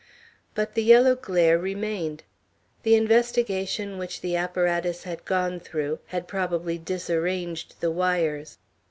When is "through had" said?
5.59-6.27